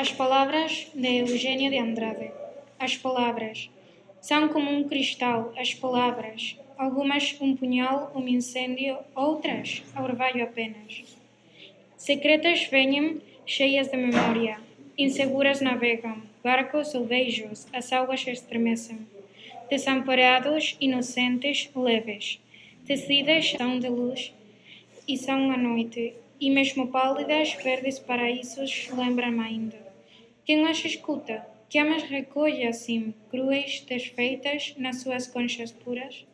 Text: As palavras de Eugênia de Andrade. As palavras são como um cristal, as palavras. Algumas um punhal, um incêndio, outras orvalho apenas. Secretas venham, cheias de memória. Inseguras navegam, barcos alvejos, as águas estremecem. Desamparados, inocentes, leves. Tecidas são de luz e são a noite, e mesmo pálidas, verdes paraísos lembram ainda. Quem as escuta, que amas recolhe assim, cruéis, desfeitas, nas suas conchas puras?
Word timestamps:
As 0.00 0.12
palavras 0.12 0.86
de 0.94 1.18
Eugênia 1.18 1.68
de 1.70 1.76
Andrade. 1.76 2.30
As 2.78 2.96
palavras 2.96 3.68
são 4.20 4.48
como 4.48 4.70
um 4.70 4.84
cristal, 4.88 5.52
as 5.56 5.74
palavras. 5.74 6.56
Algumas 6.78 7.36
um 7.40 7.56
punhal, 7.56 8.12
um 8.14 8.28
incêndio, 8.28 8.96
outras 9.12 9.82
orvalho 9.96 10.44
apenas. 10.44 11.02
Secretas 11.96 12.62
venham, 12.66 13.20
cheias 13.44 13.88
de 13.88 13.96
memória. 13.96 14.60
Inseguras 14.96 15.60
navegam, 15.60 16.22
barcos 16.44 16.94
alvejos, 16.94 17.66
as 17.72 17.92
águas 17.92 18.24
estremecem. 18.24 19.00
Desamparados, 19.68 20.76
inocentes, 20.80 21.68
leves. 21.74 22.38
Tecidas 22.86 23.50
são 23.50 23.80
de 23.80 23.88
luz 23.88 24.32
e 25.08 25.16
são 25.16 25.50
a 25.50 25.56
noite, 25.56 26.14
e 26.40 26.50
mesmo 26.50 26.86
pálidas, 26.86 27.52
verdes 27.54 27.98
paraísos 27.98 28.88
lembram 28.96 29.40
ainda. 29.40 29.87
Quem 30.48 30.66
as 30.66 30.82
escuta, 30.82 31.46
que 31.68 31.78
amas 31.78 32.04
recolhe 32.04 32.66
assim, 32.66 33.12
cruéis, 33.28 33.82
desfeitas, 33.82 34.74
nas 34.78 35.02
suas 35.02 35.26
conchas 35.26 35.70
puras? 35.70 36.24